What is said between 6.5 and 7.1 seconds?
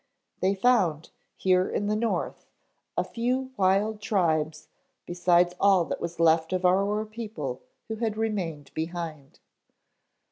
of our